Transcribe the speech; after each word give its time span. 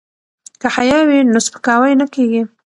که 0.61 0.67
حیا 0.75 0.99
وي 1.07 1.19
نو 1.33 1.39
سپکاوی 1.45 1.93
نه 2.01 2.05
کیږي. 2.13 2.41